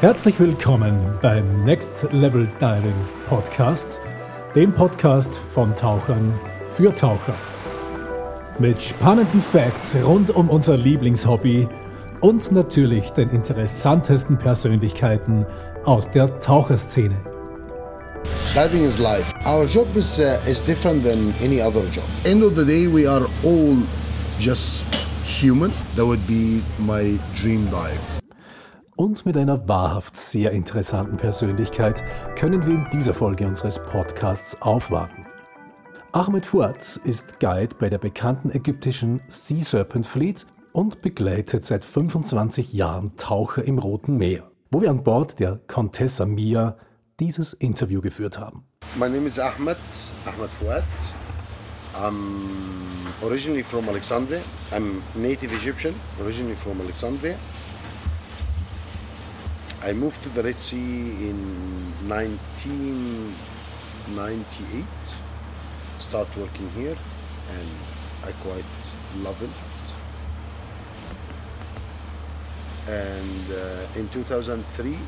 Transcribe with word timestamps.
Herzlich 0.00 0.40
willkommen 0.40 1.18
beim 1.20 1.66
Next 1.66 2.06
Level 2.10 2.48
Diving 2.58 2.94
Podcast, 3.28 4.00
dem 4.54 4.72
Podcast 4.72 5.30
von 5.52 5.76
Tauchern 5.76 6.32
für 6.70 6.94
Taucher. 6.94 7.34
Mit 8.58 8.82
spannenden 8.82 9.42
Facts 9.42 9.94
rund 10.02 10.30
um 10.30 10.48
unser 10.48 10.78
Lieblingshobby 10.78 11.68
und 12.22 12.50
natürlich 12.50 13.10
den 13.10 13.28
interessantesten 13.28 14.38
Persönlichkeiten 14.38 15.44
aus 15.84 16.10
der 16.10 16.40
Taucherszene. 16.40 17.16
Diving 18.54 18.86
is 18.86 18.98
life. 18.98 19.34
Our 19.44 19.66
job 19.66 19.86
is 19.94 20.18
uh, 20.18 20.38
is 20.48 20.64
different 20.64 21.04
than 21.04 21.34
any 21.44 21.60
other 21.60 21.82
job. 21.92 22.04
End 22.24 22.42
of 22.42 22.56
the 22.56 22.64
day, 22.64 22.86
we 22.86 23.06
are 23.06 23.26
all 23.44 23.76
just 24.38 24.82
human. 25.26 25.70
That 25.94 26.06
would 26.06 26.26
be 26.26 26.62
my 26.78 27.18
dream 27.34 27.66
dive. 27.70 28.19
Und 29.00 29.24
mit 29.24 29.34
einer 29.38 29.66
wahrhaft 29.66 30.14
sehr 30.14 30.50
interessanten 30.50 31.16
Persönlichkeit 31.16 32.04
können 32.36 32.66
wir 32.66 32.74
in 32.74 32.86
dieser 32.92 33.14
Folge 33.14 33.46
unseres 33.46 33.82
Podcasts 33.82 34.60
aufwarten. 34.60 35.24
Ahmed 36.12 36.44
Fuad 36.44 37.00
ist 37.04 37.40
Guide 37.40 37.76
bei 37.78 37.88
der 37.88 37.96
bekannten 37.96 38.50
ägyptischen 38.50 39.22
Sea 39.26 39.62
Serpent 39.62 40.06
Fleet 40.06 40.44
und 40.72 41.00
begleitet 41.00 41.64
seit 41.64 41.82
25 41.82 42.74
Jahren 42.74 43.16
Taucher 43.16 43.64
im 43.64 43.78
Roten 43.78 44.18
Meer, 44.18 44.50
wo 44.70 44.82
wir 44.82 44.90
an 44.90 45.02
Bord 45.02 45.40
der 45.40 45.58
Contessa 45.66 46.26
Mia 46.26 46.76
dieses 47.20 47.54
Interview 47.54 48.02
geführt 48.02 48.38
haben. 48.38 48.66
My 48.96 49.08
name 49.08 49.26
is 49.26 49.38
Ahmed, 49.38 49.78
Ahmed 50.26 50.50
Fouad. 50.60 50.84
I'm 51.94 53.26
originally 53.26 53.62
from 53.62 53.88
Alexandria. 53.88 54.42
I'm 54.72 55.00
native 55.14 55.54
Egyptian, 55.54 55.94
originally 56.22 56.54
from 56.54 56.78
Alexandria. 56.82 57.36
I 59.82 59.94
moved 59.94 60.22
to 60.24 60.28
the 60.28 60.42
Red 60.42 60.60
Sea 60.60 60.76
in 60.76 61.38
1998. 62.06 64.84
Start 65.98 66.28
working 66.36 66.68
here, 66.76 66.98
and 67.48 67.68
I 68.22 68.32
quite 68.42 68.62
love 69.24 69.42
it. 69.42 69.48
And 72.92 73.50
uh, 73.50 73.86
in 73.98 74.06
2003, 74.10 74.98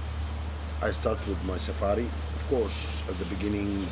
I 0.80 0.90
started 0.90 1.28
with 1.28 1.44
my 1.44 1.58
safari. 1.58 2.08
Of 2.36 2.48
course, 2.48 3.02
at 3.10 3.18
the 3.18 3.26
beginning, 3.26 3.86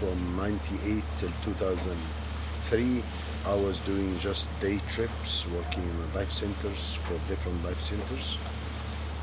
from 0.00 0.36
98 0.36 1.04
till 1.16 1.30
2003, 1.44 3.04
I 3.46 3.54
was 3.54 3.78
doing 3.86 4.18
just 4.18 4.48
day 4.60 4.80
trips, 4.88 5.46
working 5.54 5.84
in 5.84 6.12
life 6.12 6.32
centers 6.32 6.96
for 6.96 7.16
different 7.28 7.62
life 7.64 7.78
centers. 7.78 8.36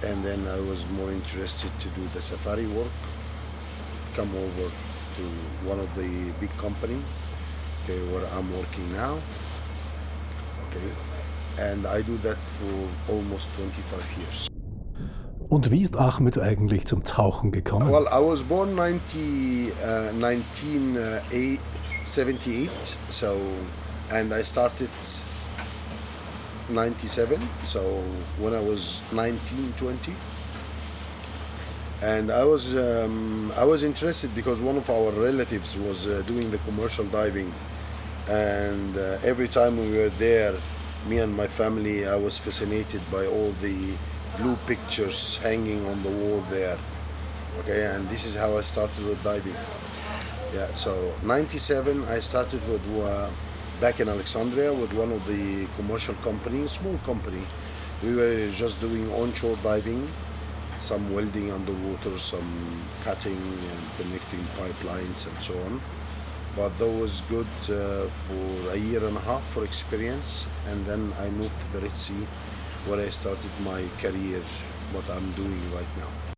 And 0.02 0.24
then 0.24 0.48
I 0.48 0.62
was 0.62 0.88
more 0.92 1.12
interested 1.12 1.78
to 1.80 1.90
do 1.90 2.08
the 2.14 2.22
safari 2.22 2.66
work, 2.68 2.88
come 4.16 4.34
over 4.34 4.72
to 5.18 5.24
one 5.68 5.78
of 5.80 5.94
the 5.96 6.32
big 6.40 6.56
company, 6.58 7.02
okay, 7.84 8.00
where 8.12 8.26
I'm 8.38 8.50
working 8.56 8.94
now. 8.94 9.20
Okay, 10.70 10.90
and 11.60 11.86
I 11.86 12.02
do 12.02 12.16
that 12.18 12.38
for 12.38 12.88
almost 13.12 13.50
25 13.56 14.18
years. 14.18 14.48
Und 15.50 15.70
wie 15.72 15.82
ist 15.82 15.98
Ahmed 15.98 16.40
eigentlich 16.40 16.86
zum 16.86 17.04
Tauchen 17.04 17.52
gekommen? 17.52 17.92
Well, 17.92 18.08
I 18.08 18.20
was 18.20 18.44
born 18.44 18.76
90, 18.76 19.72
uh, 19.84 20.12
1978, 20.14 22.70
so 23.10 23.36
and 24.12 24.32
I 24.32 24.44
started 24.44 24.90
97, 26.70 27.42
so 27.64 27.82
when 28.38 28.54
I 28.54 28.60
was 28.60 29.02
19, 29.12 29.74
20. 29.78 30.14
And 32.02 32.32
I 32.32 32.44
was 32.46 32.76
um, 32.76 33.52
I 33.58 33.66
was 33.66 33.84
interested 33.84 34.34
because 34.34 34.62
one 34.62 34.78
of 34.78 34.90
our 34.90 35.12
relatives 35.12 35.76
was 35.78 36.08
uh, 36.08 36.24
doing 36.26 36.50
the 36.50 36.58
commercial 36.60 37.04
diving, 37.06 37.54
and 38.30 38.96
uh, 38.96 39.18
every 39.22 39.50
time 39.50 39.78
we 39.78 39.98
were 39.98 40.10
there, 40.18 40.54
me 41.08 41.18
and 41.18 41.36
my 41.36 41.48
family, 41.48 42.08
I 42.08 42.16
was 42.16 42.38
fascinated 42.38 43.02
by 43.12 43.26
all 43.26 43.52
the 43.62 43.94
blue 44.38 44.56
pictures 44.66 45.38
hanging 45.44 45.86
on 45.88 46.02
the 46.04 46.10
wall 46.10 46.40
there. 46.50 46.78
Okay, 47.60 47.86
and 47.86 48.08
this 48.08 48.26
is 48.26 48.36
how 48.36 48.58
I 48.58 48.62
started 48.62 49.06
with 49.06 49.22
diving. 49.22 49.56
Yeah, 50.54 50.74
so 50.76 51.14
97 51.24 52.06
I 52.06 52.20
started 52.22 52.62
with 52.70 52.82
uh, 53.04 53.30
back 53.80 54.02
in 54.02 54.10
Alexandria 54.10 54.74
with 54.74 54.94
one 54.94 55.12
of 55.12 55.26
the 55.26 55.66
commercial 55.78 56.14
companies, 56.16 56.72
small 56.72 56.98
company. 57.06 57.42
We 58.04 58.14
were 58.14 58.50
just 58.52 58.82
doing 58.82 59.10
onshore 59.14 59.58
diving, 59.64 60.06
some 60.80 61.14
welding 61.14 61.52
underwater, 61.52 62.18
some 62.20 62.84
cutting 63.04 63.38
and 63.72 63.82
connecting 63.98 64.40
pipelines 64.60 65.28
and 65.28 65.42
so 65.42 65.58
on. 65.64 65.80
But 66.56 66.78
that 66.78 66.90
was 66.90 67.22
good 67.30 67.48
uh, 67.70 68.08
for 68.08 68.72
a 68.72 68.76
year 68.76 69.04
and 69.06 69.16
a 69.16 69.22
half 69.22 69.46
for 69.48 69.64
experience, 69.64 70.46
and 70.68 70.86
then 70.86 71.14
I 71.20 71.30
moved 71.30 71.58
to 71.62 71.80
the 71.80 71.86
Red 71.86 71.96
Sea 71.96 72.26
where 72.88 73.00
I 73.00 73.10
started 73.10 73.52
my 73.64 73.84
career, 74.02 74.42
what 74.92 75.10
I'm 75.10 75.32
doing 75.34 75.62
right 75.74 75.98
now. 75.98 76.29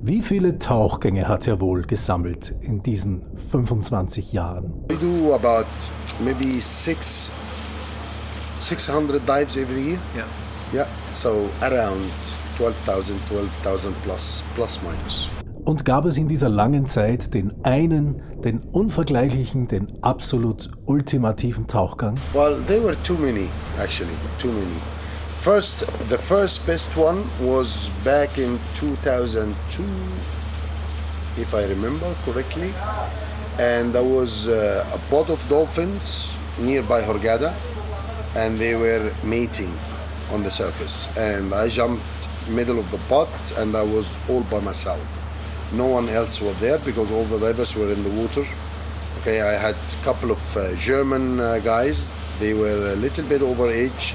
Wie 0.00 0.22
viele 0.22 0.58
Tauchgänge 0.58 1.26
hat 1.26 1.48
er 1.48 1.60
wohl 1.60 1.82
gesammelt 1.82 2.54
in 2.60 2.82
diesen 2.82 3.26
25 3.50 4.32
Jahren? 4.32 4.84
We 4.88 4.96
do 4.96 5.34
about 5.34 5.66
maybe 6.24 6.60
six, 6.60 7.30
600 8.60 9.20
dives 9.28 9.56
every 9.56 9.80
year. 9.80 9.98
Yeah. 10.14 10.26
Yeah, 10.72 10.86
so 11.12 11.48
around 11.60 12.10
12,000, 12.58 13.18
12,000 13.28 14.02
plus, 14.04 14.44
plus 14.54 14.78
minus. 14.82 15.28
Und 15.64 15.84
gab 15.84 16.04
es 16.04 16.16
in 16.16 16.28
dieser 16.28 16.48
langen 16.48 16.86
Zeit 16.86 17.34
den 17.34 17.52
einen, 17.64 18.22
den 18.44 18.60
unvergleichlichen, 18.60 19.66
den 19.66 20.02
absolut 20.02 20.70
ultimativen 20.86 21.66
Tauchgang? 21.66 22.14
Well, 22.34 22.56
there 22.66 22.82
were 22.84 22.96
too 23.02 23.14
many, 23.14 23.48
actually, 23.78 24.14
too 24.38 24.48
many. 24.48 24.97
First, 25.40 25.86
the 26.08 26.18
first 26.18 26.66
best 26.66 26.96
one 26.96 27.24
was 27.40 27.90
back 28.04 28.38
in 28.38 28.58
2002, 28.74 29.84
if 31.40 31.54
I 31.54 31.64
remember 31.66 32.12
correctly, 32.24 32.74
and 33.58 33.92
there 33.92 34.02
was 34.02 34.48
uh, 34.48 34.84
a 34.92 34.98
pod 35.10 35.30
of 35.30 35.48
dolphins 35.48 36.34
nearby 36.58 37.02
Hurghada 37.02 37.54
and 38.34 38.58
they 38.58 38.74
were 38.74 39.12
mating 39.22 39.72
on 40.32 40.42
the 40.42 40.50
surface, 40.50 41.08
and 41.16 41.54
I 41.54 41.68
jumped 41.68 42.02
middle 42.48 42.78
of 42.78 42.90
the 42.90 42.98
pod, 43.08 43.28
and 43.58 43.76
I 43.76 43.82
was 43.82 44.16
all 44.28 44.42
by 44.42 44.60
myself. 44.60 45.00
No 45.72 45.86
one 45.86 46.08
else 46.08 46.40
was 46.40 46.58
there 46.60 46.78
because 46.78 47.10
all 47.12 47.24
the 47.24 47.38
divers 47.38 47.76
were 47.76 47.92
in 47.92 48.02
the 48.02 48.10
water. 48.10 48.44
Okay, 49.20 49.40
I 49.40 49.52
had 49.52 49.76
a 49.76 50.04
couple 50.04 50.30
of 50.30 50.56
uh, 50.56 50.74
German 50.74 51.40
uh, 51.40 51.58
guys. 51.60 52.12
They 52.38 52.54
were 52.54 52.92
a 52.92 52.96
little 52.96 53.24
bit 53.24 53.42
over 53.42 53.70
age 53.70 54.14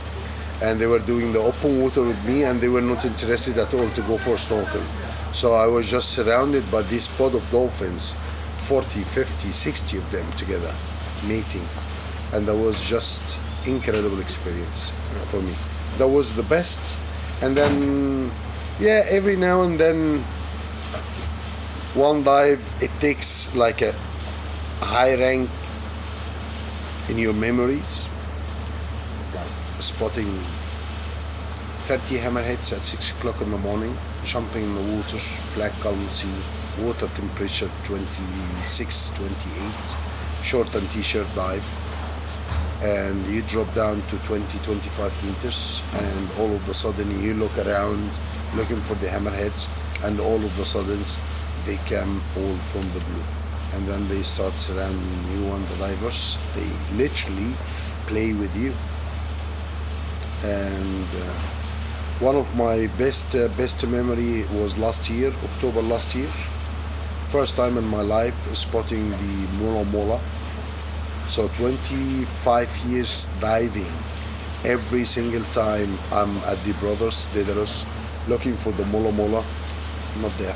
and 0.63 0.79
they 0.79 0.87
were 0.87 0.99
doing 0.99 1.33
the 1.33 1.39
open 1.39 1.81
water 1.81 2.01
with 2.01 2.25
me 2.25 2.45
and 2.45 2.61
they 2.61 2.69
were 2.69 2.81
not 2.81 3.03
interested 3.03 3.57
at 3.57 3.73
all 3.73 3.89
to 3.89 4.01
go 4.03 4.17
for 4.17 4.37
snorkel. 4.37 4.81
So 5.33 5.53
I 5.53 5.67
was 5.67 5.91
just 5.91 6.11
surrounded 6.11 6.63
by 6.71 6.83
this 6.83 7.05
pod 7.17 7.35
of 7.35 7.43
dolphins, 7.51 8.15
40, 8.59 9.01
50, 9.01 9.51
60 9.51 9.97
of 9.97 10.09
them 10.11 10.31
together, 10.33 10.73
mating. 11.27 11.67
And 12.31 12.47
that 12.47 12.55
was 12.55 12.79
just 12.79 13.37
incredible 13.67 14.21
experience 14.21 14.91
for 15.31 15.41
me. 15.41 15.53
That 15.97 16.07
was 16.07 16.33
the 16.33 16.43
best. 16.43 16.97
And 17.41 17.57
then, 17.57 18.31
yeah, 18.79 19.03
every 19.09 19.35
now 19.35 19.63
and 19.63 19.77
then, 19.77 20.19
one 21.93 22.23
dive, 22.23 22.63
it 22.81 22.91
takes 23.01 23.53
like 23.53 23.81
a 23.81 23.91
high 24.79 25.15
rank 25.15 25.49
in 27.09 27.17
your 27.17 27.33
memories 27.33 28.03
spotting 29.83 30.31
30 31.83 32.15
hammerheads 32.17 32.71
at 32.71 32.81
6 32.81 33.11
o'clock 33.11 33.41
in 33.41 33.51
the 33.51 33.57
morning, 33.57 33.93
jumping 34.23 34.63
in 34.63 34.73
the 34.73 34.95
water, 34.95 35.17
black 35.53 35.73
calm 35.81 35.99
sea, 36.07 36.31
water 36.81 37.07
temperature 37.07 37.69
26, 37.83 39.09
28, 39.09 39.95
short 40.43 40.73
and 40.75 40.89
t-shirt 40.91 41.27
dive, 41.35 41.65
and 42.81 43.27
you 43.27 43.41
drop 43.43 43.67
down 43.75 44.01
to 44.03 44.17
20, 44.19 44.59
25 44.59 45.25
meters, 45.25 45.83
and 45.93 46.29
all 46.39 46.55
of 46.55 46.69
a 46.69 46.73
sudden 46.73 47.21
you 47.21 47.33
look 47.33 47.57
around 47.57 48.09
looking 48.55 48.79
for 48.87 48.95
the 48.95 49.07
hammerheads, 49.07 49.67
and 50.05 50.21
all 50.21 50.37
of 50.41 50.59
a 50.59 50.65
sudden 50.65 51.03
they 51.65 51.75
come 51.93 52.21
all 52.37 52.55
from 52.71 52.83
the 52.93 53.03
blue. 53.11 53.23
And 53.73 53.85
then 53.89 54.07
they 54.07 54.23
start 54.23 54.53
surrounding 54.53 55.31
you 55.35 55.51
and 55.51 55.67
the 55.67 55.75
divers. 55.87 56.37
They 56.55 56.95
literally 56.95 57.53
play 58.07 58.31
with 58.31 58.55
you 58.55 58.73
and 60.43 61.05
uh, 61.15 61.62
one 62.23 62.35
of 62.35 62.47
my 62.55 62.87
best 62.97 63.35
uh, 63.35 63.47
best 63.57 63.85
memory 63.87 64.45
was 64.59 64.77
last 64.77 65.09
year 65.09 65.31
october 65.43 65.81
last 65.81 66.15
year 66.15 66.31
first 67.35 67.55
time 67.55 67.77
in 67.77 67.87
my 67.87 68.01
life 68.01 68.37
spotting 68.55 69.09
the 69.11 69.35
mola 69.59 69.83
mola 69.95 70.19
so 71.27 71.47
25 71.57 72.77
years 72.87 73.27
diving 73.41 73.91
every 74.63 75.03
single 75.05 75.43
time 75.51 75.99
i'm 76.11 76.37
at 76.51 76.57
the 76.63 76.73
brothers 76.79 77.27
Daedalus 77.33 77.85
looking 78.27 78.55
for 78.55 78.71
the 78.71 78.85
mola 78.85 79.11
mola 79.11 79.43
not 80.21 80.31
there. 80.37 80.55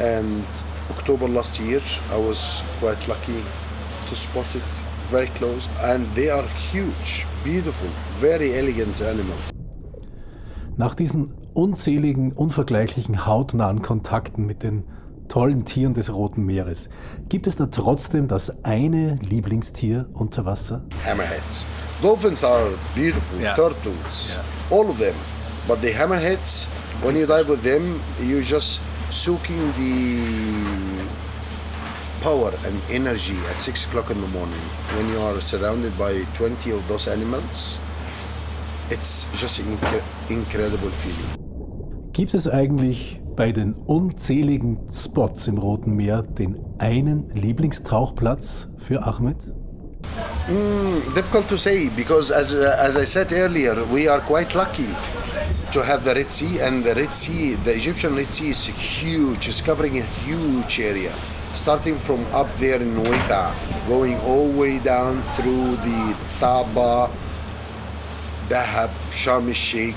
And 0.00 0.44
October 0.90 1.28
last 1.28 1.60
year, 1.60 1.80
I 2.10 2.16
was 2.16 2.62
quite 2.78 3.06
lucky 3.08 3.42
to 4.08 4.14
spot 4.14 4.48
it 4.54 4.68
very 5.10 5.28
close. 5.38 5.68
And 5.82 6.06
they 6.14 6.30
are 6.30 6.46
huge, 6.72 7.26
beautiful, 7.44 7.88
very 8.18 8.58
elegant 8.58 9.00
animals. 9.00 9.51
Nach 10.76 10.94
diesen 10.94 11.34
unzähligen, 11.54 12.32
unvergleichlichen 12.32 13.26
hautnahen 13.26 13.82
Kontakten 13.82 14.46
mit 14.46 14.62
den 14.62 14.84
tollen 15.28 15.64
Tieren 15.64 15.94
des 15.94 16.12
Roten 16.12 16.44
Meeres, 16.44 16.88
gibt 17.28 17.46
es 17.46 17.56
da 17.56 17.66
trotzdem 17.66 18.26
das 18.28 18.64
eine 18.64 19.16
Lieblingstier 19.16 20.06
unter 20.14 20.44
Wasser? 20.44 20.82
Hammerheads. 21.04 21.66
Dolphins 22.02 22.42
are 22.42 22.70
beautiful, 22.94 23.38
Yeah. 23.40 23.54
turtles, 23.54 24.34
Yeah. 24.34 24.78
all 24.78 24.88
of 24.88 24.98
them. 24.98 25.14
But 25.68 25.80
the 25.82 25.92
hammerheads, 25.92 26.66
when 27.02 27.16
you 27.16 27.26
dive 27.26 27.48
with 27.48 27.62
them, 27.62 28.00
you're 28.20 28.42
just 28.42 28.80
soaking 29.10 29.72
the 29.78 31.04
power 32.24 32.52
and 32.66 32.80
energy 32.90 33.36
at 33.50 33.60
6 33.60 33.84
o'clock 33.86 34.10
in 34.10 34.20
the 34.20 34.28
morning 34.28 34.60
when 34.96 35.08
you 35.12 35.20
are 35.20 35.40
surrounded 35.40 35.96
by 35.98 36.24
20 36.34 36.72
of 36.72 36.80
those 36.88 37.08
animals. 37.10 37.78
It's 38.90 39.26
just 39.40 39.60
incredible 40.28 40.90
feeling. 40.90 41.42
Gibt 42.12 42.34
es 42.34 42.48
eigentlich 42.48 43.20
bei 43.36 43.52
den 43.52 43.72
unzähligen 43.72 44.78
Spots 44.92 45.48
im 45.48 45.58
Roten 45.58 45.96
Meer 45.96 46.22
den 46.22 46.58
einen 46.78 47.30
Lieblingstauchplatz 47.34 48.68
für 48.78 49.06
Ahmed? 49.06 49.36
Difficult 51.14 51.48
to 51.48 51.56
say 51.56 51.88
because, 51.96 52.30
as, 52.30 52.52
uh, 52.52 52.76
as 52.78 52.96
I 52.96 53.06
said 53.06 53.32
earlier, 53.32 53.76
we 53.90 54.10
are 54.10 54.20
quite 54.20 54.54
lucky 54.54 54.88
to 55.72 55.82
have 55.82 56.04
the 56.04 56.14
Red 56.14 56.30
Sea, 56.30 56.60
and 56.60 56.84
the 56.84 56.94
Red 56.94 57.12
Sea, 57.12 57.54
the 57.64 57.74
Egyptian 57.74 58.14
Red 58.14 58.28
Sea 58.28 58.50
is 58.50 58.66
huge, 58.66 59.48
it's 59.48 59.62
covering 59.62 59.98
a 59.98 60.02
huge 60.02 60.80
area. 60.80 61.12
Starting 61.54 61.96
from 61.96 62.26
up 62.34 62.52
there 62.56 62.82
in 62.82 62.94
Nueva, 62.94 63.54
going 63.88 64.18
all 64.20 64.52
the 64.52 64.58
way 64.58 64.78
down 64.80 65.22
through 65.36 65.76
the 65.76 66.14
Taba, 66.40 67.08
Dahab, 68.48 68.90
Sharm 69.10 69.48
el 69.48 69.54
Sheikh, 69.54 69.94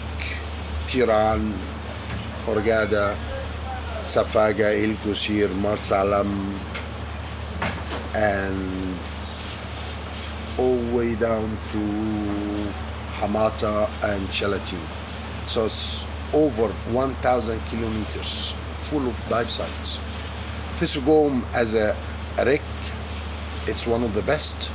Tiran, 0.95 1.51
Hurghada, 2.45 3.15
Safaga, 4.03 4.71
El 4.71 4.95
Quseir, 5.03 5.49
Marsalam, 5.49 6.55
and 8.15 8.95
all 10.57 10.77
the 10.77 10.95
way 10.95 11.15
down 11.15 11.57
to 11.67 11.79
Hamata 13.19 13.89
and 14.05 14.25
Shalatin. 14.29 14.79
So 15.49 15.65
it's 15.65 16.05
over 16.33 16.69
1,000 16.69 17.59
kilometers 17.69 18.53
full 18.87 19.05
of 19.05 19.27
dive 19.27 19.51
sites. 19.51 19.97
Thistlegorm 20.79 21.43
as 21.53 21.73
a 21.73 21.93
wreck, 22.37 22.61
it's 23.67 23.85
one 23.85 24.01
of 24.01 24.13
the 24.13 24.21
best. 24.21 24.71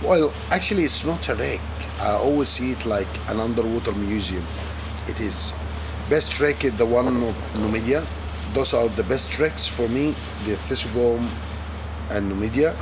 Well, 0.00 0.32
actually, 0.52 0.84
it's 0.84 1.04
not 1.04 1.28
a 1.28 1.34
wreck. 1.34 1.60
I 2.02 2.12
always 2.12 2.50
see 2.50 2.70
it 2.70 2.86
like 2.86 3.08
an 3.26 3.40
underwater 3.40 3.90
museum. 3.94 4.44
It 5.08 5.20
is. 5.20 5.54
Best 6.10 6.38
wreck 6.38 6.64
is 6.64 6.76
the 6.76 6.86
one 6.86 7.08
of 7.08 7.54
Numidia. 7.56 8.04
Those 8.52 8.74
are 8.74 8.88
the 8.88 9.04
best 9.04 9.38
wrecks 9.38 9.66
for 9.66 9.88
me, 9.88 10.10
the 10.44 10.54
Thistlegorm 10.68 11.26
and 12.10 12.28
Numidia. 12.28 12.76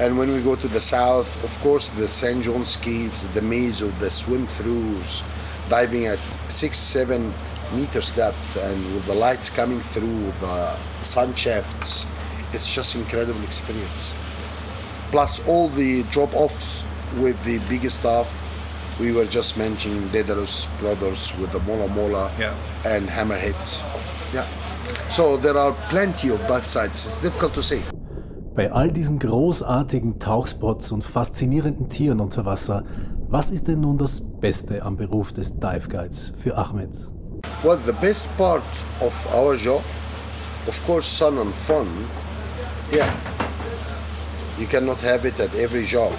And 0.00 0.18
when 0.18 0.32
we 0.32 0.42
go 0.42 0.56
to 0.56 0.68
the 0.68 0.80
south, 0.80 1.42
of 1.44 1.56
course, 1.60 1.88
the 1.88 2.08
St. 2.08 2.42
John's 2.42 2.76
Caves, 2.76 3.22
the 3.34 3.42
maze 3.42 3.82
of 3.82 3.98
the 4.00 4.10
swim 4.10 4.46
throughs, 4.46 5.22
diving 5.68 6.06
at 6.06 6.18
six, 6.48 6.76
seven 6.78 7.32
meters 7.74 8.10
depth, 8.16 8.56
and 8.56 8.94
with 8.94 9.06
the 9.06 9.14
lights 9.14 9.50
coming 9.50 9.80
through 9.80 10.32
the 10.40 10.74
sun 11.04 11.34
shafts, 11.34 12.06
it's 12.52 12.72
just 12.72 12.96
incredible 12.96 13.42
experience. 13.44 14.12
Plus 15.10 15.46
all 15.46 15.68
the 15.68 16.02
drop-offs 16.04 16.82
with 17.18 17.42
the 17.44 17.58
big 17.68 17.88
stuff. 17.90 18.28
We 19.00 19.12
were 19.12 19.24
just 19.24 19.56
mentioning 19.56 20.08
Daedalus 20.12 20.66
brothers 20.80 21.32
with 21.40 21.50
the 21.52 21.60
Mola 21.60 21.88
Mola 21.88 22.30
Yeah. 22.38 22.52
and 22.84 23.08
Hammerheads. 23.08 23.80
Yeah. 24.34 24.44
So 25.08 25.36
there 25.38 25.56
are 25.56 25.72
plenty 25.88 26.30
of 26.30 26.38
dive 26.46 26.66
sites. 26.66 27.06
It's 27.06 27.20
difficult 27.20 27.54
to 27.54 27.62
say. 27.62 27.80
Bei 28.54 28.70
all 28.70 28.90
diesen 28.90 29.18
großartigen 29.18 30.18
Tauchspots 30.18 30.92
und 30.92 31.02
faszinierenden 31.04 31.88
Tieren 31.88 32.20
unter 32.20 32.44
Wasser, 32.44 32.84
was 33.28 33.50
ist 33.50 33.68
denn 33.68 33.80
nun 33.80 33.96
das 33.96 34.20
Beste 34.20 34.82
am 34.82 34.96
Beruf 34.96 35.32
des 35.32 35.52
Dive 35.54 35.88
Guides 35.88 36.32
für 36.42 36.56
Ahmed? 36.58 36.90
Well, 37.62 37.78
the 37.86 37.92
best 38.02 38.26
part 38.36 38.62
of 39.00 39.12
our 39.34 39.54
job, 39.54 39.82
of 40.66 40.78
course, 40.86 41.06
sun 41.08 41.38
and 41.38 41.54
fun. 41.54 41.86
Yeah, 42.92 43.08
you 44.58 44.66
cannot 44.66 44.98
have 45.02 45.24
it 45.26 45.38
at 45.40 45.54
every 45.54 45.84
job. 45.86 46.12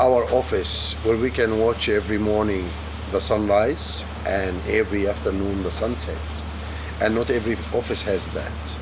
Our 0.00 0.24
office, 0.32 0.94
where 1.04 1.16
we 1.16 1.30
can 1.30 1.60
watch 1.60 1.88
every 1.88 2.18
morning 2.18 2.68
the 3.12 3.20
sunrise 3.20 4.04
and 4.26 4.60
every 4.66 5.06
afternoon 5.08 5.62
the 5.62 5.70
sunset, 5.70 6.18
and 7.00 7.14
not 7.14 7.30
every 7.30 7.52
office 7.72 8.02
has 8.02 8.26
that. 8.34 8.78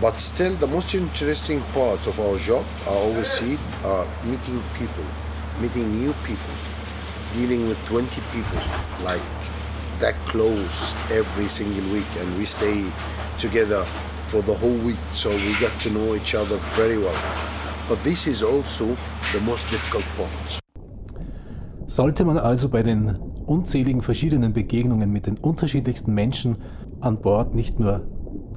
But 0.00 0.20
still, 0.20 0.54
the 0.54 0.68
most 0.68 0.94
interesting 0.94 1.60
part 1.74 2.06
of 2.06 2.20
our 2.20 2.38
job, 2.38 2.64
I 2.86 2.90
always 2.90 3.26
see, 3.26 3.58
are 3.84 4.06
meeting 4.22 4.62
people, 4.78 5.04
meeting 5.60 5.98
new 5.98 6.12
people, 6.22 6.54
dealing 7.34 7.66
with 7.66 7.84
20 7.88 8.06
people, 8.30 8.60
like 9.02 9.20
that 9.98 10.14
close 10.26 10.94
every 11.10 11.48
single 11.48 11.92
week, 11.92 12.06
and 12.16 12.38
we 12.38 12.44
stay 12.44 12.88
together 13.38 13.84
for 14.26 14.42
the 14.42 14.54
whole 14.54 14.78
week, 14.86 15.02
so 15.10 15.30
we 15.30 15.58
get 15.58 15.72
to 15.80 15.90
know 15.90 16.14
each 16.14 16.36
other 16.36 16.58
very 16.78 16.96
well. 16.96 17.20
But 17.88 18.04
this 18.04 18.28
is 18.28 18.44
also 18.44 18.96
the 19.32 19.40
most 19.40 19.70
difficult 19.70 20.04
part. 20.16 20.60
Sollte 21.86 22.24
man 22.24 22.38
also 22.38 22.68
bei 22.68 22.82
den 22.82 23.16
unzähligen 23.46 24.02
verschiedenen 24.02 24.52
Begegnungen 24.52 25.10
mit 25.10 25.26
den 25.26 25.38
unterschiedlichsten 25.38 26.12
Menschen 26.12 26.56
an 27.00 27.20
Bord 27.20 27.54
nicht 27.54 27.78
nur 27.80 28.06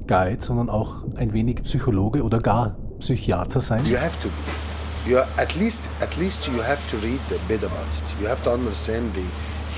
Guide, 0.06 0.40
sondern 0.40 0.68
auch 0.68 1.04
ein 1.16 1.32
wenig 1.32 1.62
Psychologe 1.62 2.22
oder 2.22 2.40
gar 2.40 2.76
Psychiater 2.98 3.60
sein? 3.60 3.84
You 3.86 3.96
have 3.96 4.20
to 4.22 4.28
be. 4.28 5.10
You 5.10 5.18
are, 5.18 5.26
at 5.36 5.54
least, 5.56 5.88
at 6.00 6.16
least 6.16 6.46
you 6.46 6.62
have 6.62 6.78
to 6.90 6.96
read 6.98 7.20
a 7.30 7.40
bit 7.48 7.64
about 7.64 7.88
it. 7.98 8.20
You 8.20 8.28
have 8.28 8.42
to 8.44 8.52
understand 8.52 9.12
the 9.14 9.24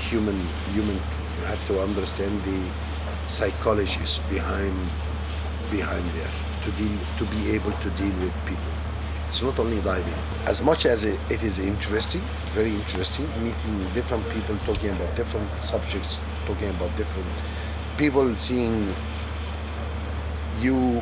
human, 0.09 0.35
human. 0.73 0.99
You 1.39 1.47
have 1.47 1.65
to 1.67 1.81
understand 1.81 2.31
the 2.45 2.61
psychologists 3.27 4.19
behind, 4.29 4.73
behind 5.71 6.03
there 6.13 6.29
to 6.63 6.71
deal, 6.77 6.97
to 7.17 7.25
be 7.25 7.55
able 7.55 7.71
to 7.71 7.89
deal 7.97 8.13
with 8.21 8.33
people. 8.45 8.74
It's 9.27 9.41
not 9.41 9.57
only 9.59 9.81
diving. 9.81 10.13
As 10.45 10.61
much 10.61 10.85
as 10.85 11.03
it, 11.03 11.19
it 11.29 11.43
is 11.43 11.59
interesting, 11.59 12.21
very 12.53 12.69
interesting, 12.69 13.27
meeting 13.43 13.77
different 13.93 14.23
people, 14.29 14.55
talking 14.65 14.91
about 14.91 15.15
different 15.15 15.49
subjects, 15.61 16.21
talking 16.45 16.69
about 16.69 16.95
different 16.95 17.27
people, 17.97 18.33
seeing 18.35 18.87
you 20.61 21.01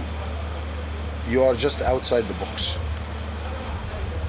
you 1.29 1.41
are 1.43 1.55
just 1.55 1.81
outside 1.81 2.23
the 2.23 2.33
box. 2.33 2.77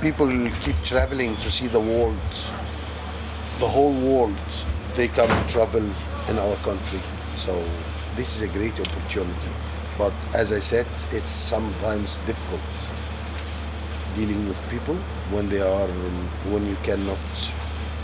People 0.00 0.28
keep 0.60 0.76
traveling 0.82 1.34
to 1.36 1.50
see 1.50 1.66
the 1.66 1.80
world, 1.80 2.28
the 3.58 3.68
whole 3.68 3.94
world. 3.94 4.36
They 4.94 5.08
come 5.08 5.30
travel 5.48 5.82
in 6.28 6.38
our 6.38 6.56
country. 6.56 7.00
So 7.36 7.52
this 8.16 8.36
is 8.36 8.42
a 8.42 8.48
great 8.58 8.78
opportunity. 8.78 9.50
But 9.98 10.12
as 10.34 10.52
I 10.52 10.58
said, 10.58 10.86
it's 11.10 11.30
sometimes 11.30 12.16
difficult 12.26 13.03
dealing 14.14 14.46
with 14.48 14.58
people 14.70 14.96
when 15.30 15.48
they 15.48 15.60
are 15.60 15.88
when 16.52 16.66
you 16.66 16.76
cannot 16.82 17.18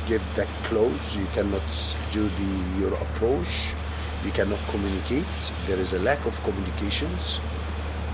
get 0.06 0.22
that 0.36 0.48
close. 0.64 1.16
You 1.16 1.26
cannot 1.34 1.66
do 2.12 2.28
the 2.28 2.80
your 2.80 2.94
approach. 2.94 3.72
You 4.24 4.32
cannot 4.32 4.60
communicate. 4.70 5.26
There 5.66 5.78
is 5.78 5.92
a 5.92 5.98
lack 6.00 6.24
of 6.26 6.38
communications 6.44 7.40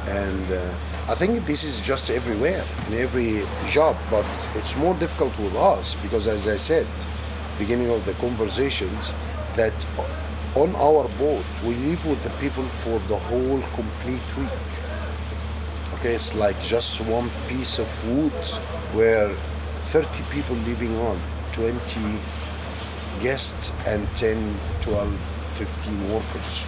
and 0.09 0.53
uh, 0.53 0.75
I 1.09 1.15
think 1.17 1.45
this 1.47 1.65
is 1.65 1.81
just 1.81 2.11
everywhere 2.11 2.63
in 2.89 2.95
every 2.95 3.43
job, 3.69 3.97
but 4.11 4.27
it's 4.55 4.77
more 4.77 4.95
difficult 4.95 5.37
with 5.39 5.55
us 5.57 5.95
because, 6.03 6.29
as 6.29 6.47
I 6.47 6.57
said, 6.57 6.87
beginning 7.59 7.91
of 7.91 8.05
the 8.07 8.13
conversations, 8.15 9.13
that 9.57 9.75
on 10.55 10.75
our 10.77 11.09
boat 11.19 11.45
we 11.65 11.75
live 11.75 12.05
with 12.07 12.23
the 12.23 12.31
people 12.41 12.63
for 12.65 12.99
the 13.09 13.17
whole 13.17 13.61
complete 13.75 14.37
week. 14.39 14.86
Okay, 15.99 16.15
it's 16.15 16.35
like 16.35 16.57
just 16.61 17.01
one 17.09 17.29
piece 17.49 17.79
of 17.79 17.89
wood 18.07 18.33
where 18.95 19.31
30 19.93 20.07
people 20.31 20.55
living 20.67 20.95
on, 20.99 21.17
20 21.53 21.73
guests 23.23 23.73
and 23.87 24.07
10, 24.15 24.37
12, 24.83 25.09
15 25.57 26.13
workers. 26.13 26.65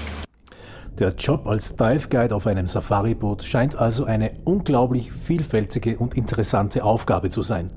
Der 0.99 1.11
Job 1.11 1.47
als 1.47 1.77
Dive 1.77 2.09
Guide 2.09 2.35
auf 2.35 2.47
einem 2.47 2.67
Safari-Boot 2.67 3.45
scheint 3.45 3.77
also 3.77 4.05
eine 4.05 4.33
unglaublich 4.45 5.13
vielfältige 5.13 5.99
und 5.99 6.17
interessante 6.17 6.83
Aufgabe 6.83 7.29
zu 7.29 7.43
sein. 7.43 7.71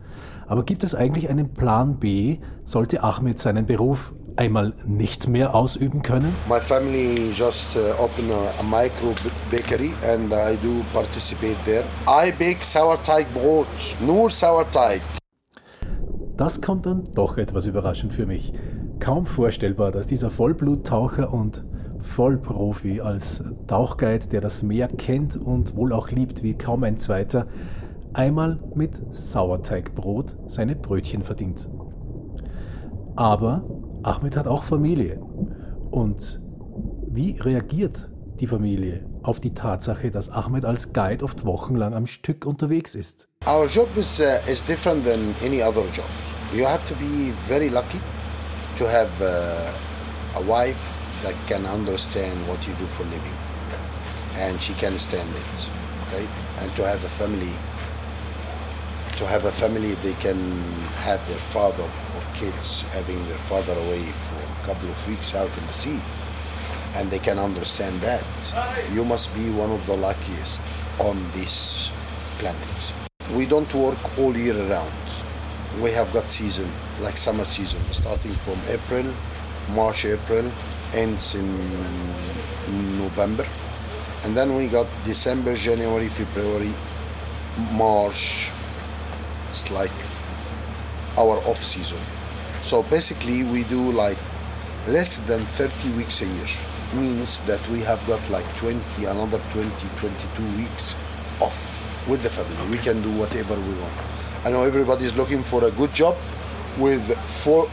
Aber 0.48 0.64
gibt 0.64 0.84
es 0.84 0.96
eigentlich 0.96 1.30
einen 1.30 1.54
Plan 1.54 2.00
B, 2.00 2.40
sollte 2.64 3.04
Ahmed 3.04 3.40
seinen 3.40 3.66
Beruf 3.66 4.14
einmal 4.36 4.74
nicht 4.86 5.28
mehr 5.28 5.56
ausüben 5.56 6.02
können? 6.02 6.34
My 6.48 6.60
family 6.60 7.32
just 7.34 7.76
uh, 7.76 8.02
opened 8.02 8.32
a, 8.32 8.60
a 8.60 8.64
micro 8.64 9.14
bakery 9.50 9.92
and 10.08 10.32
I 10.34 10.58
do 10.62 10.84
participate 10.94 11.58
there. 11.66 11.84
I 12.08 12.32
bake 12.32 12.64
Sauerteigbrot, 12.64 13.68
nur 14.06 14.30
Sauerteig. 14.30 15.02
Das 16.38 16.62
kommt 16.62 16.86
dann 16.86 17.04
doch 17.14 17.38
etwas 17.38 17.68
überraschend 17.68 18.14
für 18.14 18.26
mich. 18.26 18.54
Kaum 19.00 19.26
vorstellbar, 19.26 19.92
dass 19.92 20.08
dieser 20.08 20.30
Vollbluttaucher 20.30 21.34
und 21.34 21.64
Vollprofi 22.00 23.02
als 23.02 23.44
Tauchguide, 23.68 24.28
der 24.28 24.42
das 24.42 24.64
Meer 24.64 24.88
kennt 24.88 25.38
und 25.38 25.76
wohl 25.76 25.94
auch 25.94 26.10
liebt 26.10 26.44
wie 26.44 26.56
kaum 26.56 26.84
ein 26.84 26.98
zweiter, 26.98 27.48
einmal 28.14 28.60
mit 28.76 29.00
Sauerteigbrot 29.14 30.36
seine 30.48 30.76
Brötchen 30.76 31.24
verdient. 31.24 31.70
Aber 33.16 33.64
Ahmed 34.04 34.36
hat 34.38 34.48
auch 34.48 34.64
Familie. 34.64 35.22
Und 35.92 36.42
wie 37.08 37.40
reagiert 37.40 38.10
die 38.40 38.48
Familie 38.48 39.06
auf 39.24 39.40
die 39.40 39.54
Tatsache, 39.54 40.10
dass 40.12 40.30
Ahmed 40.30 40.66
als 40.66 40.94
Guide 40.94 41.24
oft 41.24 41.46
wochenlang 41.46 41.94
am 41.94 42.08
Stück 42.08 42.46
unterwegs 42.46 42.96
ist? 42.96 43.28
Our 43.46 43.68
job 43.68 43.88
is, 43.98 44.20
uh, 44.20 44.24
is 44.50 44.64
different 44.64 45.04
than 45.06 45.20
any 45.46 45.62
other 45.62 45.84
job. 45.94 46.06
You 46.54 46.66
have 46.66 46.88
to 46.88 46.96
be 46.96 47.34
very 47.48 47.70
lucky 47.70 48.00
to 48.78 48.86
have 48.86 49.10
uh, 49.22 50.40
a 50.40 50.42
wife 50.48 50.80
that 51.24 51.36
can 51.48 51.66
understand 51.66 52.34
what 52.48 52.60
you 52.68 52.74
do 52.80 52.86
for 52.88 53.04
living 53.06 53.52
and 54.38 54.62
she 54.62 54.74
can 54.74 54.98
stand 54.98 55.30
it 55.30 55.70
okay 56.08 56.26
and 56.62 56.76
to 56.76 56.84
have 56.86 57.04
a 57.04 57.10
family 57.10 57.54
to 59.18 59.26
have 59.26 59.46
a 59.46 59.52
family 59.52 59.94
they 59.96 60.14
can 60.16 60.40
have 61.08 61.26
their 61.28 61.38
father 61.38 61.84
or 61.84 62.22
kids 62.34 62.84
having 62.94 63.18
their 63.28 63.38
father 63.50 63.74
away 63.74 64.04
for 64.04 64.38
a 64.40 64.66
couple 64.66 64.90
of 64.90 65.08
weeks 65.08 65.36
out 65.36 65.50
in 65.58 65.66
the 65.68 65.74
sea. 65.74 66.00
And 66.96 67.10
they 67.10 67.20
can 67.20 67.40
understand 67.40 68.00
that. 68.02 68.26
You 68.94 69.06
must 69.06 69.34
be 69.34 69.50
one 69.52 69.72
of 69.72 69.86
the 69.86 69.96
luckiest 69.96 70.62
on 71.00 71.18
this 71.32 71.92
planet. 72.40 72.94
We 73.34 73.46
don't 73.46 73.74
work 73.74 73.98
all 74.20 74.36
year 74.36 74.56
round 74.68 74.92
we 75.80 75.92
have 75.92 76.12
got 76.12 76.28
season 76.28 76.70
like 77.00 77.18
summer 77.18 77.46
season 77.46 77.80
starting 77.92 78.34
from 78.44 78.60
april 78.68 79.06
march 79.74 80.04
april 80.04 80.52
ends 80.94 81.36
in 81.36 81.48
november. 82.98 83.46
And 84.26 84.36
then 84.36 84.56
we 84.56 84.68
got 84.68 84.88
december 85.06 85.56
january 85.56 86.10
february 86.10 86.74
march 87.74 88.52
it's 89.52 89.70
like 89.70 89.92
our 91.18 91.36
off 91.44 91.62
season. 91.64 92.00
So 92.64 92.84
basically, 92.84 93.44
we 93.44 93.64
do 93.64 93.92
like 93.92 94.18
less 94.88 95.18
than 95.28 95.42
30 95.60 95.98
weeks 95.98 96.22
a 96.22 96.26
year. 96.26 96.48
Means 96.96 97.40
that 97.46 97.62
we 97.70 97.80
have 97.82 98.00
got 98.08 98.22
like 98.30 98.48
20, 98.56 99.06
another 99.06 99.40
20, 99.52 99.70
22 100.00 100.58
weeks 100.58 100.96
off 101.42 101.60
with 102.08 102.24
the 102.24 102.30
family. 102.30 102.72
We 102.72 102.78
can 102.78 103.02
do 103.02 103.12
whatever 103.12 103.56
we 103.56 103.74
want. 103.76 103.94
I 104.46 104.52
know 104.52 104.64
everybody 104.64 105.06
is 105.06 105.16
looking 105.16 105.44
for 105.44 105.66
a 105.66 105.72
good 105.72 105.94
job 105.94 106.16
with 106.78 107.04
four, 107.20 107.68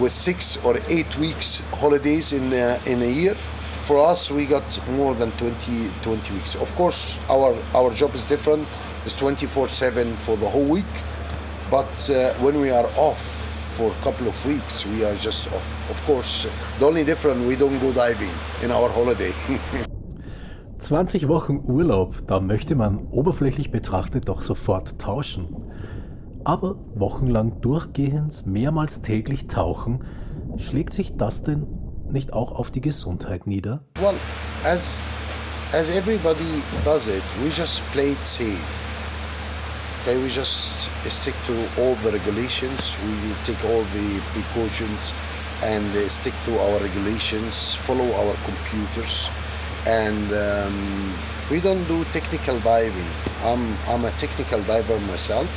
with 0.00 0.12
six 0.12 0.56
or 0.64 0.78
eight 0.88 1.16
weeks 1.18 1.60
holidays 1.74 2.32
in 2.32 2.52
a, 2.52 2.80
in 2.86 3.02
a 3.02 3.10
year. 3.10 3.34
For 3.84 3.98
us, 3.98 4.30
we 4.30 4.46
got 4.46 4.64
more 4.92 5.14
than 5.14 5.30
20, 5.32 5.90
20 6.02 6.32
weeks. 6.32 6.54
Of 6.56 6.74
course, 6.74 7.18
our 7.28 7.54
our 7.74 7.92
job 7.92 8.14
is 8.14 8.24
different 8.24 8.66
is 9.06 9.14
24/7 9.16 10.06
for 10.26 10.36
the 10.36 10.46
whole 10.46 10.68
week. 10.72 10.94
But 11.70 12.10
uh, 12.10 12.32
when 12.44 12.60
we 12.60 12.70
are 12.70 12.86
off 12.96 13.20
for 13.76 13.90
a 13.90 14.04
couple 14.04 14.28
of 14.28 14.46
weeks, 14.46 14.86
we 14.86 15.04
are 15.04 15.14
just 15.16 15.46
off. 15.48 15.90
Of 15.90 16.06
course, 16.06 16.46
the 16.78 16.86
only 16.86 17.04
difference 17.04 17.40
we 17.46 17.56
don't 17.56 17.78
go 17.80 17.92
diving 17.92 18.30
in 18.62 18.70
our 18.70 18.88
holiday. 18.90 19.32
20 20.78 21.28
Wochen 21.28 21.62
Urlaub, 21.64 22.26
da 22.26 22.40
möchte 22.40 22.74
man 22.74 23.06
oberflächlich 23.10 23.70
betrachtet 23.70 24.28
doch 24.28 24.42
sofort 24.42 24.98
tauschen. 24.98 25.48
Aber 26.44 26.76
wochenlang 26.94 27.62
durchgehend, 27.62 28.46
mehrmals 28.46 29.00
täglich 29.00 29.46
tauchen, 29.46 30.04
schlägt 30.58 30.92
sich 30.92 31.16
das 31.16 31.42
denn 31.42 31.66
nicht 32.10 32.34
auch 32.34 32.52
auf 32.52 32.70
die 32.70 32.82
Gesundheit 32.82 33.46
nieder? 33.46 33.84
Well, 33.98 34.14
as 34.62 34.82
as 35.72 35.88
everybody 35.88 36.62
does 36.84 37.08
it, 37.08 37.22
we 37.42 37.48
just 37.48 37.82
play 37.92 38.12
it 38.12 38.26
safe. 38.26 38.83
Okay, 40.04 40.22
we 40.22 40.28
just 40.28 40.84
stick 41.08 41.34
to 41.46 41.56
all 41.80 41.94
the 42.04 42.12
regulations. 42.12 42.94
We 43.06 43.32
take 43.44 43.64
all 43.64 43.84
the 43.96 44.20
precautions 44.36 45.14
and 45.62 45.86
uh, 45.96 46.06
stick 46.10 46.34
to 46.44 46.58
our 46.60 46.78
regulations. 46.80 47.74
Follow 47.76 48.12
our 48.12 48.36
computers, 48.44 49.30
and 49.86 50.30
um, 50.30 51.14
we 51.50 51.58
don't 51.58 51.82
do 51.88 52.04
technical 52.12 52.60
diving. 52.60 53.08
I'm 53.44 53.78
I'm 53.88 54.04
a 54.04 54.10
technical 54.20 54.60
diver 54.64 55.00
myself, 55.08 55.48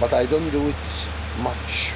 but 0.00 0.12
I 0.12 0.26
don't 0.26 0.50
do 0.50 0.66
it 0.66 0.84
much. 1.38 1.94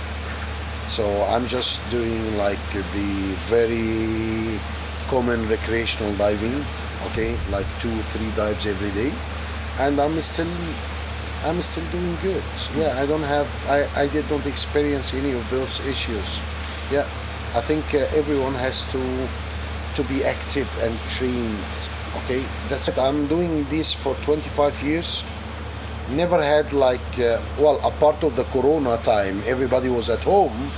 So 0.86 1.10
I'm 1.24 1.48
just 1.48 1.82
doing 1.90 2.38
like 2.38 2.62
the 2.72 3.34
very 3.50 4.60
common 5.08 5.48
recreational 5.48 6.14
diving. 6.14 6.64
Okay, 7.10 7.36
like 7.50 7.66
two 7.80 7.98
three 8.14 8.30
dives 8.36 8.64
every 8.64 8.92
day, 8.92 9.12
and 9.80 9.98
I'm 9.98 10.20
still 10.20 10.46
I'm 11.44 11.60
still 11.62 11.84
doing 11.92 12.16
good. 12.22 12.42
Yeah, 12.76 12.98
I 13.00 13.06
don't 13.06 13.22
have, 13.22 13.48
I, 13.68 13.86
I 13.94 14.08
did 14.08 14.28
not 14.30 14.46
experience 14.46 15.14
any 15.14 15.32
of 15.32 15.48
those 15.50 15.84
issues. 15.86 16.40
Yeah, 16.90 17.06
I 17.54 17.60
think 17.60 17.84
uh, 17.94 17.98
everyone 18.14 18.54
has 18.54 18.84
to 18.92 19.28
to 19.96 20.02
be 20.04 20.22
active 20.24 20.68
and 20.82 20.94
trained. 21.16 21.58
Okay, 22.24 22.44
that's 22.68 22.88
it. 22.88 22.98
I'm 22.98 23.26
doing 23.28 23.64
this 23.70 23.92
for 23.92 24.14
25 24.16 24.82
years. 24.82 25.24
Never 26.10 26.42
had 26.42 26.72
like, 26.72 27.18
uh, 27.18 27.40
well, 27.58 27.80
a 27.82 27.90
part 27.92 28.22
of 28.22 28.36
the 28.36 28.44
Corona 28.44 28.98
time, 28.98 29.42
everybody 29.46 29.88
was 29.88 30.10
at 30.10 30.20
home. 30.20 30.70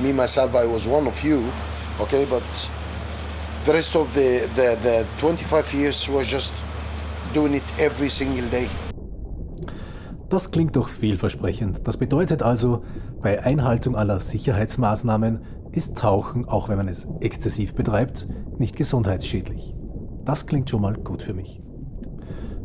Me 0.00 0.12
myself, 0.12 0.54
I 0.56 0.66
was 0.66 0.88
one 0.88 1.06
of 1.06 1.22
you. 1.22 1.48
Okay, 2.00 2.24
but 2.24 2.42
the 3.64 3.72
rest 3.72 3.94
of 3.94 4.12
the 4.14 4.48
the, 4.56 4.76
the 4.82 5.06
25 5.18 5.72
years 5.72 6.08
was 6.08 6.26
just 6.26 6.52
doing 7.32 7.54
it 7.54 7.68
every 7.78 8.08
single 8.08 8.48
day. 8.50 8.68
Das 10.28 10.50
klingt 10.50 10.76
doch 10.76 10.88
vielversprechend. 10.88 11.86
Das 11.86 11.96
bedeutet 11.96 12.42
also, 12.42 12.82
bei 13.20 13.42
Einhaltung 13.42 13.96
aller 13.96 14.20
Sicherheitsmaßnahmen 14.20 15.40
ist 15.72 15.98
Tauchen, 15.98 16.48
auch 16.48 16.68
wenn 16.68 16.76
man 16.76 16.88
es 16.88 17.06
exzessiv 17.20 17.74
betreibt, 17.74 18.28
nicht 18.58 18.76
gesundheitsschädlich. 18.76 19.74
Das 20.24 20.46
klingt 20.46 20.70
schon 20.70 20.82
mal 20.82 20.94
gut 20.94 21.22
für 21.22 21.34
mich. 21.34 21.60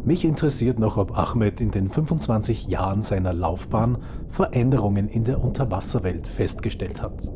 Mich 0.06 0.24
interessiert 0.24 0.80
noch, 0.80 0.96
ob 0.98 1.18
Ahmed 1.18 1.60
in 1.60 1.72
den 1.72 1.90
25 1.90 2.68
Jahren 2.68 3.02
seiner 3.02 3.34
Laufbahn 3.34 3.98
Veränderungen 4.30 5.10
in 5.10 5.26
der 5.26 5.44
Unterwasserwelt 5.44 6.26
festgestellt 6.26 7.02
hat. 7.02 7.32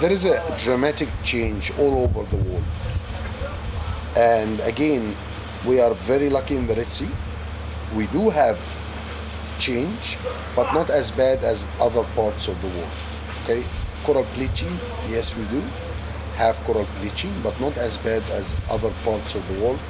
There 0.00 0.12
is 0.12 0.24
a 0.24 0.40
dramatic 0.64 1.08
change 1.24 1.72
all 1.78 1.92
over 1.92 2.24
the 2.30 2.38
world. 2.48 2.64
And 4.16 4.60
again, 4.66 5.12
we 5.66 5.82
are 5.82 5.94
very 5.94 6.28
lucky 6.30 6.56
in 6.56 6.66
the 6.66 6.74
Red 6.74 6.90
Sea. 6.90 7.08
We 7.96 8.06
do 8.12 8.30
have 8.32 8.56
change, 9.58 10.18
but 10.54 10.72
not 10.72 10.90
as 10.90 11.10
bad 11.10 11.44
as 11.44 11.64
other 11.80 12.04
parts 12.14 12.48
of 12.48 12.60
the 12.62 12.68
world. 12.68 12.94
Okay, 13.44 13.64
coral 14.04 14.26
bleaching, 14.34 14.72
yes, 15.08 15.36
we 15.36 15.44
do 15.46 15.62
have 16.36 16.56
coral 16.64 16.86
bleaching, 17.00 17.32
but 17.42 17.58
not 17.60 17.76
as 17.76 17.96
bad 17.98 18.22
as 18.32 18.54
other 18.70 18.90
parts 19.04 19.34
of 19.34 19.46
the 19.48 19.62
world. 19.62 19.80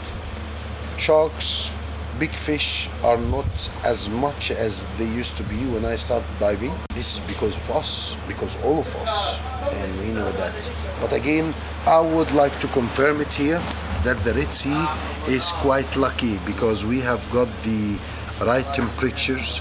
Sharks, 0.98 1.72
big 2.18 2.30
fish 2.30 2.88
are 3.04 3.18
not 3.18 3.46
as 3.84 4.08
much 4.08 4.50
as 4.50 4.86
they 4.96 5.04
used 5.04 5.36
to 5.36 5.42
be 5.44 5.56
when 5.74 5.84
I 5.84 5.96
started 5.96 6.28
diving. 6.38 6.72
This 6.94 7.18
is 7.18 7.20
because 7.26 7.56
of 7.56 7.70
us, 7.72 8.16
because 8.26 8.56
all 8.62 8.78
of 8.78 8.96
us, 8.96 9.38
and 9.74 10.00
we 10.00 10.12
know 10.12 10.30
that. 10.32 10.70
But 11.00 11.12
again, 11.12 11.52
I 11.86 12.00
would 12.00 12.30
like 12.32 12.58
to 12.60 12.68
confirm 12.68 13.20
it 13.20 13.32
here 13.34 13.60
that 14.04 14.22
the 14.24 14.32
Red 14.34 14.52
Sea 14.52 14.86
is 15.28 15.50
quite 15.66 15.96
lucky 15.96 16.38
because 16.46 16.84
we 16.84 17.00
have 17.00 17.20
got 17.32 17.48
the 17.64 17.98
right 18.40 18.66
temperatures 18.74 19.58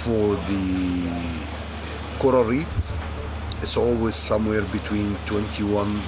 for 0.00 0.34
the 0.48 1.10
coral 2.18 2.44
reef. 2.44 2.68
It's 3.62 3.76
always 3.76 4.14
somewhere 4.14 4.62
between 4.62 5.14
21 5.26 6.00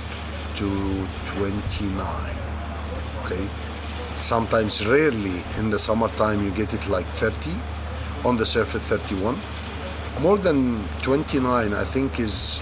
to 0.57 1.07
29. 1.37 2.37
Okay. 3.25 3.47
Sometimes, 4.19 4.85
rarely 4.87 5.43
in 5.59 5.71
the 5.71 5.79
summertime, 5.79 6.43
you 6.43 6.51
get 6.53 6.73
it 6.73 6.89
like 6.89 7.07
30. 7.07 7.51
On 8.25 8.37
the 8.37 8.47
surface, 8.47 8.83
31. 8.83 9.37
More 10.23 10.39
than 10.39 10.83
29, 11.03 11.73
I 11.73 11.85
think, 11.85 12.19
is 12.19 12.61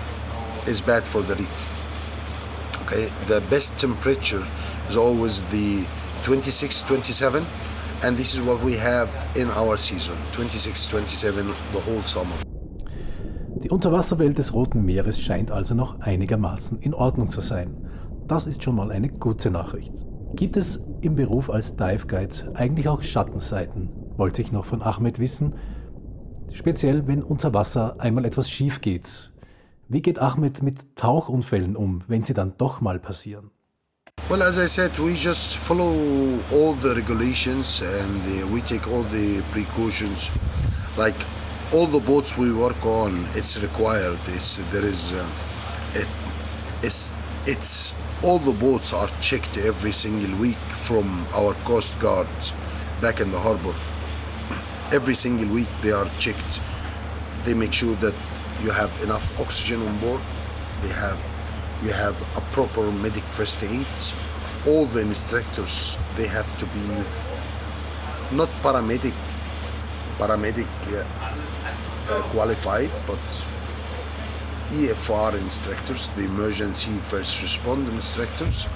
is 0.67 0.81
bad 0.81 1.05
for 1.05 1.23
the 1.23 1.37
reef. 1.37 2.83
Okay. 2.87 3.11
The 3.29 3.41
best 3.49 3.79
temperature 3.79 4.45
is 4.89 4.97
always 4.97 5.41
the 5.51 5.87
26, 6.25 6.83
27 6.83 7.45
and 8.03 8.17
this 8.17 8.35
is 8.35 8.41
what 8.41 8.65
we 8.65 8.79
have 8.79 9.09
in 9.35 9.49
our 9.51 9.77
season 9.77 10.15
26 10.33 10.79
27 10.79 11.47
the 11.73 11.81
whole 11.91 12.03
summer 12.07 12.35
Die 13.63 13.71
Unterwasserwelt 13.71 14.39
des 14.39 14.53
Roten 14.53 14.85
Meeres 14.85 15.21
scheint 15.21 15.51
also 15.51 15.75
noch 15.75 16.01
einigermaßen 16.01 16.79
in 16.79 16.95
Ordnung 16.95 17.29
zu 17.29 17.41
sein. 17.41 17.75
Das 18.29 18.47
ist 18.47 18.63
schon 18.63 18.77
mal 18.77 18.93
eine 18.93 19.09
gute 19.09 19.51
Nachricht. 19.51 19.93
Gibt 20.35 20.57
es 20.57 20.85
im 21.01 21.17
Beruf 21.17 21.51
als 21.51 21.75
Dive 21.77 22.07
Guide 22.07 22.53
eigentlich 22.55 22.87
auch 22.87 23.03
Schattenseiten? 23.03 23.89
Wollte 24.17 24.43
ich 24.43 24.53
noch 24.53 24.67
von 24.67 24.83
Ahmed 24.83 25.19
wissen. 25.19 25.55
Speziell, 26.53 27.09
wenn 27.09 27.23
unter 27.23 27.55
Wasser 27.55 27.97
einmal 27.99 28.25
etwas 28.27 28.51
schief 28.51 28.83
geht. 28.83 29.33
Wie 29.89 30.03
geht 30.03 30.19
Ahmed 30.19 30.63
mit 30.63 30.95
Tauchunfällen 30.95 31.77
um, 31.77 32.03
wenn 32.09 32.25
sie 32.25 32.35
dann 32.35 32.55
doch 32.59 32.81
mal 32.81 32.99
passieren? 32.99 33.51
Well, 34.29 34.43
as 34.43 34.59
I 34.59 34.67
said, 34.67 34.99
we 34.99 35.15
just 35.15 35.57
follow 35.57 36.41
all 36.53 36.73
the 36.73 36.97
regulations 36.97 37.81
and 37.81 38.43
uh, 38.43 38.47
we 38.49 38.61
take 38.61 38.89
all 38.89 39.05
the 39.05 39.41
precautions. 39.53 40.29
Like 40.99 41.15
all 41.73 41.87
the 41.87 42.01
boats 42.01 42.37
we 42.37 42.53
work 42.53 42.85
on, 42.85 43.25
it's 43.35 43.57
required. 43.63 44.19
It's, 44.27 44.57
there 44.73 44.85
is, 44.85 45.13
uh, 45.13 45.25
it, 45.95 46.09
it's, 46.83 47.15
it's 47.47 47.95
all 48.21 48.41
the 48.41 48.51
boats 48.51 48.93
are 48.93 49.09
checked 49.21 49.59
every 49.59 49.93
single 49.93 50.37
week 50.41 50.57
from 50.57 51.25
our 51.33 51.55
coast 51.63 51.97
guards 52.01 52.53
back 53.01 53.21
in 53.21 53.31
the 53.31 53.39
harbor. 53.39 53.75
Every 54.93 55.15
single 55.15 55.55
week 55.55 55.69
they 55.83 55.93
are 55.93 56.09
checked. 56.19 56.61
They 57.45 57.55
make 57.55 57.73
sure 57.73 57.95
that 57.97 58.15
you 58.61 58.73
have 58.73 58.91
enough 59.05 59.41
oxygen 59.41 59.87
on 59.87 59.97
board. 59.99 60.21
They 60.83 60.89
have 60.89 61.17
you 61.83 61.93
have 61.93 62.17
a 62.37 62.41
proper 62.53 62.91
medic 63.03 63.23
first 63.23 63.63
aid. 63.63 63.87
All 64.67 64.87
the 64.87 65.01
instructors 65.01 65.97
they 66.17 66.27
have 66.27 66.49
to 66.59 66.67
be 66.67 68.37
not 68.37 68.49
paramedic 68.63 69.15
paramedic 70.19 70.69
uh, 70.93 71.05
uh, 72.11 72.23
qualified, 72.33 72.91
but 73.07 73.19
EFR 74.71 75.35
instructors, 75.35 76.09
the 76.17 76.25
emergency 76.25 76.91
first 76.99 77.41
responder 77.41 77.91
instructors, 77.93 78.67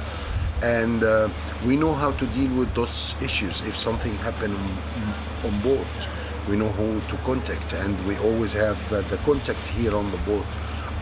and 0.62 1.02
uh, 1.02 1.28
we 1.66 1.76
know 1.76 1.92
how 1.92 2.12
to 2.12 2.26
deal 2.26 2.54
with 2.56 2.72
those 2.74 3.16
issues 3.22 3.60
if 3.66 3.76
something 3.76 4.14
happened 4.18 4.54
on, 5.44 5.60
board. 5.60 5.86
We 6.48 6.56
know 6.56 6.68
who 6.68 7.00
to 7.00 7.22
contact, 7.24 7.72
and 7.72 8.06
we 8.06 8.16
always 8.18 8.52
have 8.52 8.78
uh, 8.92 9.00
the 9.02 9.16
contact 9.18 9.66
here 9.68 9.94
on 9.96 10.10
the 10.10 10.18
boat, 10.18 10.44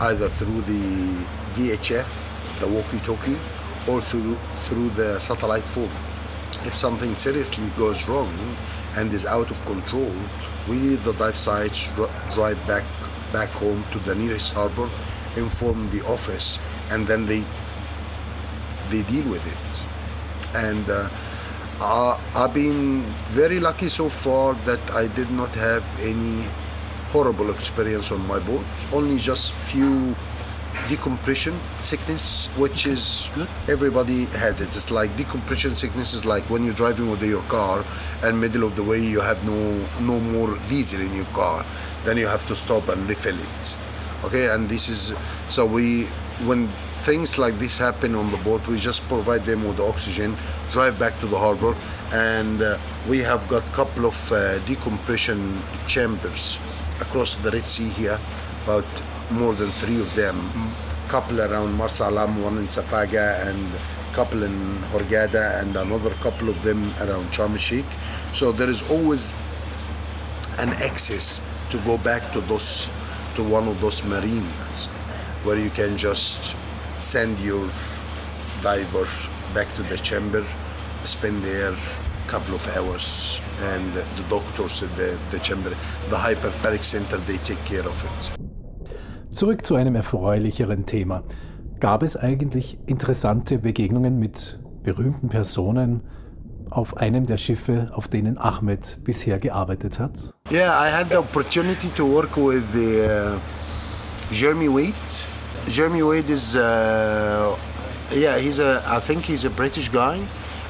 either 0.01 0.29
through 0.29 0.61
the 0.61 1.25
VHF, 1.55 2.59
the 2.59 2.67
walkie-talkie, 2.67 3.37
or 3.87 4.01
through 4.01 4.35
through 4.67 4.89
the 4.89 5.19
satellite 5.19 5.63
phone. 5.63 5.91
If 6.65 6.73
something 6.73 7.15
seriously 7.15 7.67
goes 7.77 8.07
wrong 8.07 8.31
and 8.95 9.11
is 9.13 9.25
out 9.25 9.49
of 9.49 9.65
control, 9.65 10.11
we, 10.67 10.75
need 10.75 10.99
the 10.99 11.13
dive 11.13 11.37
sites, 11.37 11.87
drive 12.33 12.59
back 12.67 12.83
back 13.31 13.49
home 13.49 13.83
to 13.91 13.99
the 13.99 14.15
nearest 14.15 14.53
harbor, 14.53 14.89
inform 15.37 15.89
the 15.91 16.05
office, 16.05 16.59
and 16.91 17.07
then 17.07 17.25
they 17.25 17.43
they 18.89 19.03
deal 19.03 19.27
with 19.29 19.45
it. 19.45 19.65
And 20.55 20.89
uh, 20.89 21.09
uh, 21.81 22.19
I've 22.35 22.53
been 22.53 23.01
very 23.31 23.59
lucky 23.59 23.87
so 23.87 24.09
far 24.09 24.53
that 24.65 24.81
I 24.91 25.07
did 25.07 25.31
not 25.31 25.49
have 25.49 25.83
any 26.01 26.45
horrible 27.11 27.49
experience 27.49 28.11
on 28.11 28.25
my 28.27 28.39
boat. 28.39 28.63
Only 28.93 29.17
just 29.17 29.51
few 29.51 30.15
decompression 30.87 31.53
sickness, 31.81 32.47
which 32.57 32.85
is 32.85 33.29
good. 33.35 33.47
Everybody 33.67 34.25
has 34.37 34.61
it. 34.61 34.67
It's 34.67 34.91
like 34.91 35.15
decompression 35.17 35.75
sickness 35.75 36.13
is 36.13 36.25
like 36.25 36.43
when 36.49 36.63
you're 36.63 36.75
driving 36.75 37.09
with 37.09 37.23
your 37.23 37.41
car, 37.43 37.83
and 38.23 38.39
middle 38.39 38.63
of 38.63 38.75
the 38.75 38.83
way 38.83 38.99
you 38.99 39.19
have 39.19 39.43
no 39.45 39.59
no 39.99 40.19
more 40.19 40.57
diesel 40.69 41.01
in 41.01 41.15
your 41.15 41.31
car, 41.33 41.65
then 42.05 42.17
you 42.17 42.27
have 42.27 42.45
to 42.47 42.55
stop 42.55 42.87
and 42.89 43.07
refill 43.09 43.35
it. 43.35 43.75
Okay, 44.25 44.49
and 44.49 44.69
this 44.69 44.89
is 44.89 45.13
so 45.49 45.65
we 45.65 46.05
when 46.45 46.67
things 47.05 47.37
like 47.37 47.57
this 47.57 47.77
happen 47.77 48.13
on 48.15 48.29
the 48.31 48.37
boat, 48.37 48.65
we 48.67 48.77
just 48.77 49.01
provide 49.07 49.43
them 49.45 49.63
with 49.63 49.77
the 49.77 49.85
oxygen, 49.85 50.35
drive 50.71 50.99
back 50.99 51.17
to 51.19 51.27
the 51.27 51.37
harbor, 51.37 51.73
and 52.11 52.61
uh, 52.61 52.77
we 53.07 53.19
have 53.19 53.47
got 53.47 53.63
a 53.65 53.71
couple 53.71 54.05
of 54.05 54.31
uh, 54.31 54.59
decompression 54.65 55.39
chambers 55.87 56.59
across 57.01 57.35
the 57.35 57.51
Red 57.51 57.65
Sea 57.65 57.89
here, 57.89 58.19
about 58.63 58.85
more 59.31 59.53
than 59.53 59.71
three 59.71 59.99
of 59.99 60.13
them. 60.15 60.35
Mm-hmm. 60.35 61.09
Couple 61.09 61.41
around 61.41 61.73
Marsa 61.73 62.07
Alam, 62.09 62.41
one 62.43 62.57
in 62.57 62.65
Safaga, 62.65 63.47
and 63.47 63.67
couple 64.13 64.43
in 64.43 64.77
Hurghada, 64.91 65.61
and 65.61 65.75
another 65.75 66.11
couple 66.21 66.49
of 66.49 66.61
them 66.63 66.83
around 67.01 67.25
Sharm. 67.31 67.57
So 68.33 68.51
there 68.51 68.69
is 68.69 68.89
always 68.91 69.33
an 70.59 70.69
access 70.83 71.41
to 71.71 71.77
go 71.79 71.97
back 71.97 72.31
to 72.33 72.41
those 72.41 72.89
to 73.35 73.43
one 73.43 73.67
of 73.67 73.79
those 73.79 74.03
marines 74.03 74.85
where 75.43 75.57
you 75.57 75.69
can 75.69 75.97
just 75.97 76.55
send 76.99 77.39
your 77.39 77.69
diver 78.61 79.07
back 79.53 79.73
to 79.75 79.83
the 79.83 79.97
chamber, 79.97 80.45
spend 81.05 81.41
there 81.43 81.75
couple 82.29 82.53
of 82.53 82.77
hours, 82.77 83.39
and 83.73 83.93
the 83.93 84.23
doctors 84.29 84.83
at 84.83 84.95
the, 84.95 85.17
the 85.31 85.39
chamber, 85.39 85.71
the 86.09 86.15
hyperbaric 86.15 86.83
center, 86.83 87.17
they 87.25 87.37
take 87.39 87.63
care 87.65 87.85
of 87.85 88.03
it. 88.03 88.31
Zurück 89.31 89.65
zu 89.65 89.75
einem 89.75 89.95
erfreulicheren 89.95 90.85
Thema. 90.85 91.23
Gab 91.79 92.03
es 92.03 92.17
eigentlich 92.17 92.77
interessante 92.87 93.57
Begegnungen 93.57 94.19
mit 94.19 94.59
berühmten 94.83 95.29
Personen 95.29 96.01
auf 96.69 96.97
einem 96.97 97.25
der 97.25 97.37
Schiffe, 97.37 97.89
auf 97.93 98.07
denen 98.07 98.37
Ahmed 98.37 98.97
bisher 99.03 99.39
gearbeitet 99.39 99.99
hat? 99.99 100.33
Yeah, 100.51 100.71
I 100.79 100.91
had 100.91 101.09
the 101.09 101.17
opportunity 101.17 101.89
to 101.95 102.05
work 102.05 102.35
with 102.37 102.63
the, 102.73 103.05
uh, 103.05 103.39
Jeremy 104.31 104.67
Wade. 104.67 104.93
Jeremy 105.67 106.03
Wade 106.03 106.29
is, 106.29 106.55
uh, 106.55 107.55
yeah, 108.13 108.37
he's 108.37 108.59
a, 108.59 108.81
I 108.87 108.99
think 108.99 109.25
he's 109.25 109.45
a 109.45 109.49
British 109.49 109.89
guy. 109.89 110.19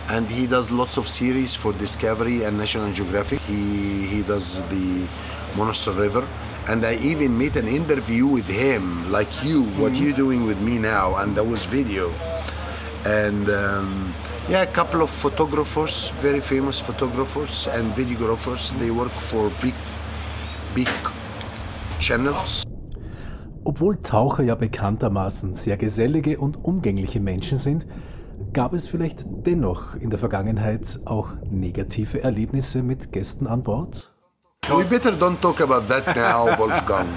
And 0.09 0.27
he 0.27 0.47
does 0.47 0.71
lots 0.71 0.97
of 0.97 1.07
series 1.07 1.53
for 1.55 1.71
Discovery 1.73 2.43
and 2.43 2.57
National 2.57 2.91
Geographic. 2.91 3.39
He, 3.41 4.07
he 4.07 4.21
does 4.23 4.61
the 4.69 5.07
Monster 5.55 5.91
River. 5.91 6.25
and 6.69 6.85
I 6.85 6.95
even 7.01 7.35
made 7.35 7.55
an 7.57 7.67
interview 7.67 8.27
with 8.27 8.47
him, 8.47 9.11
like 9.11 9.43
you, 9.43 9.63
what 9.81 9.93
mm. 9.93 10.01
you're 10.01 10.15
doing 10.15 10.45
with 10.45 10.59
me 10.61 10.77
now, 10.77 11.15
and 11.15 11.35
that 11.35 11.43
was 11.43 11.65
video. 11.65 12.11
And 13.05 13.49
um, 13.49 14.13
yeah, 14.47 14.61
a 14.61 14.67
couple 14.67 15.01
of 15.01 15.09
photographers, 15.09 16.11
very 16.21 16.41
famous 16.41 16.79
photographers 16.79 17.67
and 17.67 17.91
videographers. 17.93 18.69
They 18.77 18.91
work 18.91 19.09
for 19.09 19.49
big, 19.61 19.73
big 20.75 20.89
channels. 21.99 22.63
Obwohl 23.65 23.97
Taucher 23.97 24.43
ja 24.43 24.55
bekanntermaßen 24.55 25.53
sehr 25.53 25.77
gesellige 25.77 26.37
und 26.39 26.63
umgängliche 26.63 27.19
Menschen 27.19 27.57
sind, 27.57 27.87
gab 28.53 28.73
es 28.73 28.87
vielleicht 28.87 29.23
dennoch 29.25 29.95
in 29.95 30.09
der 30.09 30.19
Vergangenheit 30.19 30.99
auch 31.05 31.33
negative 31.49 32.21
Erlebnisse 32.23 32.83
mit 32.83 33.11
Gästen 33.11 33.47
an 33.47 33.63
Bord? 33.63 34.11
We 34.67 34.83
better 34.83 35.11
don't 35.11 35.39
talk 35.41 35.61
about 35.61 35.87
that 35.87 36.15
now, 36.15 36.55
Wolfgang. 36.59 37.07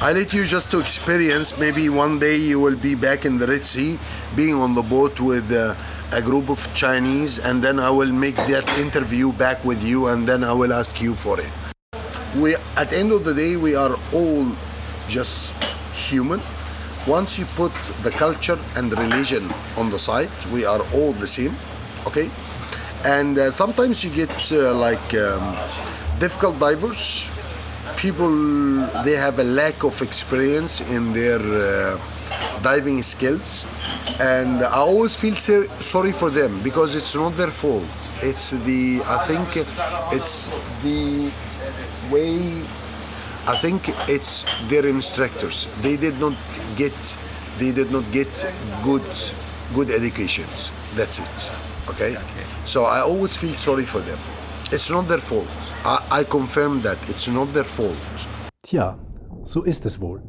I 0.00 0.12
let 0.12 0.32
you 0.32 0.44
just 0.44 0.70
to 0.72 0.80
experience. 0.80 1.56
Maybe 1.58 1.88
one 1.88 2.18
day 2.18 2.36
you 2.36 2.60
will 2.60 2.76
be 2.76 2.94
back 2.94 3.24
in 3.24 3.38
the 3.38 3.46
Red 3.46 3.64
Sea, 3.64 3.98
being 4.34 4.54
on 4.54 4.74
the 4.74 4.82
boat 4.82 5.20
with 5.20 5.50
uh, 5.52 5.74
a 6.12 6.20
group 6.20 6.50
of 6.50 6.58
Chinese, 6.74 7.38
and 7.38 7.62
then 7.62 7.78
I 7.78 7.90
will 7.90 8.12
make 8.12 8.36
that 8.48 8.68
interview 8.78 9.32
back 9.32 9.64
with 9.64 9.82
you, 9.82 10.08
and 10.08 10.28
then 10.28 10.44
I 10.44 10.52
will 10.52 10.72
ask 10.72 11.00
you 11.00 11.14
for 11.14 11.38
it. 11.40 11.50
We, 12.36 12.56
at 12.76 12.90
the 12.90 12.98
end 12.98 13.12
of 13.12 13.24
the 13.24 13.32
day, 13.32 13.56
we 13.56 13.76
are 13.76 13.96
all 14.12 14.46
just 15.08 15.52
human. 15.94 16.40
Once 17.06 17.38
you 17.38 17.44
put 17.56 17.72
the 18.02 18.10
culture 18.10 18.58
and 18.76 18.90
religion 18.98 19.44
on 19.76 19.90
the 19.90 19.98
side, 19.98 20.30
we 20.52 20.64
are 20.64 20.80
all 20.94 21.12
the 21.12 21.26
same. 21.26 21.54
Okay, 22.06 22.30
and 23.04 23.36
uh, 23.38 23.50
sometimes 23.50 24.02
you 24.02 24.10
get 24.10 24.32
uh, 24.52 24.74
like 24.74 25.12
um, 25.14 25.42
difficult 26.18 26.58
divers. 26.58 27.28
People 27.96 28.30
they 29.04 29.16
have 29.16 29.38
a 29.38 29.44
lack 29.44 29.84
of 29.84 30.00
experience 30.00 30.80
in 30.80 31.12
their 31.12 31.40
uh, 31.40 31.98
diving 32.62 33.02
skills. 33.02 33.66
And 34.20 34.62
i 34.62 34.76
always 34.76 35.16
feel 35.16 35.36
ser- 35.36 35.68
sorry 35.80 36.12
for 36.12 36.30
them 36.30 36.52
because 36.62 36.94
it's 36.94 37.14
not 37.14 37.36
their 37.36 37.50
fault. 37.62 37.84
It's 38.22 38.50
the 38.50 39.02
i 39.06 39.18
think 39.28 39.46
it's 40.16 40.48
the 40.82 41.30
way 42.10 42.62
i 43.46 43.56
think 43.56 43.88
it's 44.08 44.44
their 44.68 44.86
instructors 44.86 45.68
they 45.82 45.96
did 45.96 46.18
not 46.20 46.34
get 46.76 47.16
they 47.58 47.72
did 47.72 47.90
not 47.90 48.04
get 48.12 48.28
good 48.82 49.06
good 49.74 49.90
educations 49.90 50.70
that's 50.96 51.18
it 51.18 51.64
Okay? 51.88 52.16
okay? 52.16 52.44
So 52.64 52.84
I 52.84 53.00
always 53.00 53.36
feel 53.36 53.54
sorry 53.54 53.84
for 53.84 54.00
them. 54.00 54.18
It's 54.72 54.90
not 54.90 55.06
their 55.06 55.20
fault. 55.20 55.46
I, 55.84 56.20
I 56.20 56.24
confirm 56.24 56.80
that. 56.82 56.98
It's 57.08 57.28
not 57.28 57.52
their 57.52 57.64
fault. 57.64 57.96
Tja, 58.62 58.98
so 59.44 59.62
ist 59.62 59.84
es 59.84 60.00
wohl. 60.00 60.22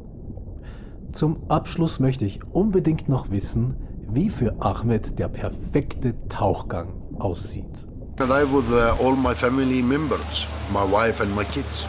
Zum 1.13 1.49
Abschluss 1.49 1.99
möchte 1.99 2.25
ich 2.25 2.39
unbedingt 2.51 3.07
noch 3.07 3.31
wissen, 3.31 3.75
wie 4.09 4.29
für 4.29 4.55
Ahmed 4.59 5.17
der 5.17 5.29
perfekte 5.29 6.15
Tauchgang 6.27 6.93
aussieht. 7.19 7.87
I 8.19 8.43
with 8.43 8.69
uh, 8.71 8.95
all 9.01 9.15
my 9.15 9.33
family 9.33 9.81
members, 9.81 10.45
my 10.71 10.83
wife 10.83 11.21
and 11.21 11.33
my 11.35 11.45
kids. 11.45 11.85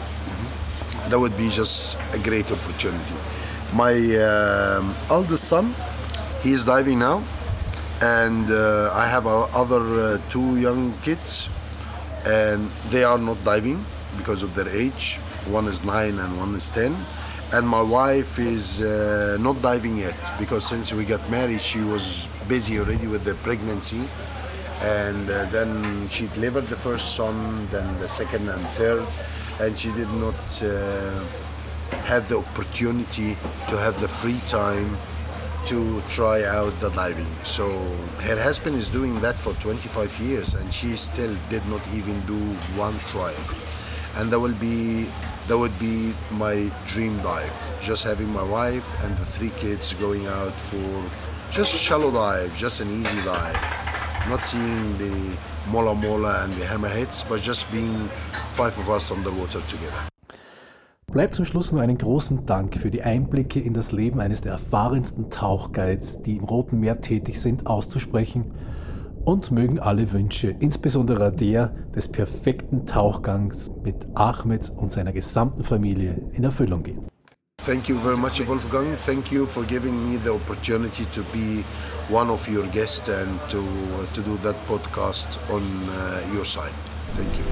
That 1.09 1.19
would 1.19 1.37
be 1.37 1.49
just 1.49 1.97
a 2.13 2.19
great 2.19 2.51
opportunity. 2.51 3.15
My 3.73 3.93
um 4.19 4.95
eldest 5.09 5.45
son, 5.45 5.73
he 6.43 6.51
is 6.51 6.63
diving 6.63 6.99
now, 6.99 7.23
and 8.01 8.49
uh, 8.51 8.91
I 8.93 9.07
have 9.07 9.25
uh, 9.27 9.47
other 9.53 9.81
uh, 9.81 10.19
two 10.29 10.57
young 10.57 10.93
kids, 11.03 11.49
and 12.25 12.69
they 12.89 13.03
are 13.03 13.17
not 13.17 13.43
diving 13.43 13.83
because 14.17 14.43
of 14.43 14.53
their 14.55 14.69
age. 14.69 15.17
One 15.47 15.67
is 15.67 15.83
nine 15.83 16.19
and 16.19 16.37
one 16.37 16.55
is 16.55 16.69
ten. 16.69 16.95
And 17.53 17.65
my 17.65 17.81
wife 17.81 18.39
is 18.39 18.81
uh, 18.81 19.37
not 19.39 19.61
diving 19.61 19.95
yet 19.97 20.19
because 20.37 20.67
since 20.67 20.91
we 20.91 21.05
got 21.05 21.23
married, 21.29 21.61
she 21.61 21.79
was 21.79 22.27
busy 22.47 22.77
already 22.79 23.07
with 23.07 23.23
the 23.23 23.35
pregnancy 23.35 24.03
and 24.81 25.29
uh, 25.29 25.45
then 25.45 26.09
she 26.09 26.27
delivered 26.35 26.67
the 26.67 26.75
first 26.75 27.15
son, 27.15 27.67
then 27.71 27.87
the 27.99 28.07
second 28.07 28.49
and 28.49 28.61
third, 28.75 29.05
and 29.59 29.77
she 29.77 29.91
did 29.91 30.09
not 30.13 30.63
uh, 30.63 31.23
have 32.05 32.27
the 32.29 32.37
opportunity 32.37 33.35
to 33.67 33.77
have 33.77 33.99
the 34.01 34.07
free 34.07 34.39
time 34.47 34.97
to 35.65 36.01
try 36.09 36.43
out 36.43 36.77
the 36.79 36.89
diving. 36.91 37.27
So 37.43 37.67
her 38.21 38.41
husband 38.41 38.77
is 38.77 38.87
doing 38.87 39.19
that 39.21 39.35
for 39.35 39.53
25 39.53 40.19
years, 40.19 40.53
and 40.53 40.73
she 40.73 40.95
still 40.95 41.35
did 41.49 41.65
not 41.67 41.81
even 41.93 42.19
do 42.21 42.39
one 42.79 42.97
try. 43.11 43.33
And 44.15 44.31
that 44.31 44.39
will 44.39 44.55
be 44.55 45.07
that 45.47 45.57
would 45.57 45.77
be 45.79 46.13
my 46.31 46.69
dream 46.87 47.17
dive. 47.19 47.57
Just 47.81 48.03
having 48.03 48.29
my 48.33 48.43
wife 48.43 48.87
and 49.03 49.17
the 49.17 49.25
three 49.25 49.51
kids 49.61 49.93
going 49.93 50.25
out 50.27 50.51
for 50.51 51.03
just 51.51 51.73
a 51.73 51.77
shallow 51.77 52.11
dive, 52.11 52.55
just 52.57 52.81
an 52.81 52.89
easy 52.89 53.23
dive 53.23 53.77
not 54.29 54.43
seeing 54.43 54.97
the 54.97 55.37
mola 55.71 55.93
mola 55.93 56.43
and 56.43 56.53
the 56.53 56.65
hammerheads, 56.65 57.23
but 57.27 57.41
just 57.41 57.71
being 57.71 58.09
five 58.55 58.77
of 58.77 58.89
us 58.89 59.11
underwater 59.11 59.59
together. 59.67 60.07
Bleibt 61.11 61.35
zum 61.35 61.45
Schluss 61.45 61.71
nur 61.71 61.81
einen 61.81 61.97
großen 61.97 62.45
Dank 62.45 62.77
für 62.77 62.91
die 62.91 63.01
Einblicke 63.01 63.61
in 63.61 63.73
das 63.73 63.93
Leben 63.93 64.19
eines 64.19 64.41
der 64.41 64.51
erfahrensten 64.51 65.29
Tauchguides, 65.29 66.21
die 66.21 66.35
im 66.35 66.43
Roten 66.43 66.79
Meer 66.81 66.99
tätig 66.99 67.39
sind, 67.39 67.65
auszusprechen. 67.65 68.51
Und 69.23 69.51
mögen 69.51 69.79
alle 69.79 70.11
Wünsche, 70.11 70.55
insbesondere 70.59 71.31
der 71.31 71.73
des 71.95 72.09
perfekten 72.09 72.85
Tauchgangs 72.85 73.71
mit 73.83 74.07
Ahmed 74.15 74.69
und 74.75 74.91
seiner 74.91 75.11
gesamten 75.13 75.63
Familie, 75.63 76.21
in 76.33 76.43
Erfüllung 76.43 76.83
gehen. 76.83 77.07
Thank 77.67 77.89
you 77.89 77.99
very 77.99 78.15
much, 78.15 78.39
Wolfgang. 78.47 78.95
Thank 79.05 79.29
you 79.29 79.45
for 79.45 79.65
giving 79.65 80.09
me 80.09 80.15
the 80.15 80.33
opportunity 80.33 81.03
to 81.11 81.21
be 81.33 81.63
one 82.07 82.29
of 82.29 82.47
your 82.47 82.65
guests 82.67 83.09
and 83.09 83.37
to, 83.49 83.61
to 84.13 84.21
do 84.21 84.37
that 84.37 84.55
podcast 84.67 85.27
on 85.51 85.61
uh, 85.89 86.21
your 86.33 86.45
side. 86.45 86.71
Thank 87.17 87.37
you. 87.37 87.43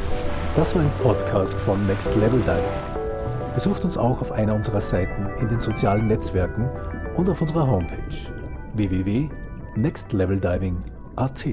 Das 0.55 0.73
war 0.73 0.83
ein 0.83 0.91
Podcast 1.03 1.59
von 1.59 1.85
Next 1.85 2.15
Level 2.15 2.39
Diving. 2.39 2.63
Besucht 3.53 3.83
uns 3.83 3.97
auch 3.97 4.21
auf 4.21 4.31
einer 4.31 4.55
unserer 4.55 4.79
Seiten 4.79 5.27
in 5.41 5.49
den 5.49 5.59
sozialen 5.59 6.07
Netzwerken 6.07 6.69
und 7.17 7.29
auf 7.29 7.41
unserer 7.41 7.67
Homepage 7.67 8.15
www.nextleveldiving.at. 8.75 11.45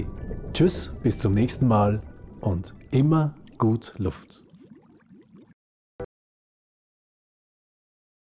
Tschüss, 0.53 0.93
bis 1.03 1.19
zum 1.19 1.33
nächsten 1.33 1.67
Mal 1.67 2.01
und 2.39 2.73
immer 2.91 3.35
gut 3.57 3.93
Luft. 3.97 4.42